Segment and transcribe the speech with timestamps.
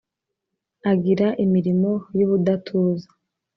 [0.91, 3.09] Agira imirimo y’ubudatuza